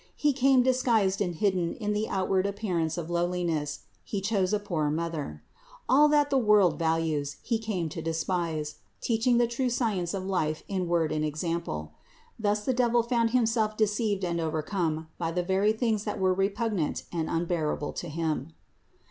[0.15, 4.89] He came disguised and hidden in the outward appearance of lowliness; He chose a poor
[4.89, 5.43] Mother.
[5.87, 10.63] All that the world values, He came to despise, teaching the true science of life
[10.67, 11.91] in word and example.
[12.39, 16.39] Thus the devil found himself deceived and overcome by the very things that were most
[16.39, 18.53] repugnant and unbearable to him.